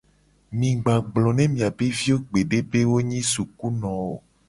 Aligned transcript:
Mi 0.61 0.69
gba 0.79 0.95
no 0.99 1.03
gblona 1.11 1.43
miabe 1.53 1.87
viwo 1.99 2.15
gbede 2.29 2.57
be 2.69 2.79
wo 2.91 2.97
nyi 3.09 3.21
sukuno 3.31 3.89
o. 4.07 4.09